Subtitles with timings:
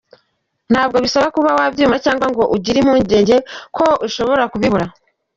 [0.71, 3.35] Ntabwo bisaba kuba wabyimura cyangwa ngo ugire impugenge
[3.75, 4.85] ko ushobora kubibura.